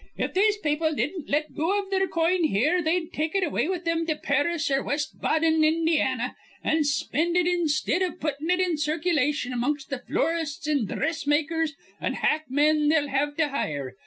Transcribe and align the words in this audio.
If 0.17 0.33
these 0.33 0.57
people 0.57 0.95
didn't 0.95 1.29
let 1.29 1.53
go 1.55 1.77
iv 1.77 1.91
their 1.91 2.07
coin 2.07 2.45
here, 2.45 2.81
they'd 2.81 3.13
take 3.13 3.35
it 3.35 3.43
away 3.43 3.67
with 3.67 3.85
thim 3.85 4.07
to 4.07 4.15
Paris 4.15 4.71
or 4.71 4.81
West 4.81 5.21
Baden, 5.21 5.63
Indiana, 5.63 6.35
an' 6.63 6.85
spind 6.85 7.37
it 7.37 7.45
instid 7.45 8.01
iv 8.01 8.19
puttin' 8.19 8.49
it 8.49 8.59
in 8.59 8.79
circulation 8.79 9.53
amongst 9.53 9.91
th' 9.91 10.03
florists 10.07 10.67
an' 10.67 10.85
dhressmakers 10.87 11.73
an' 11.99 12.15
hackmen 12.15 12.89
they'll 12.89 13.09
have 13.09 13.37
to 13.37 13.49
hire. 13.49 13.93